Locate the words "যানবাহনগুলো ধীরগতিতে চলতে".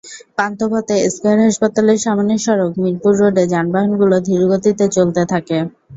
3.53-5.21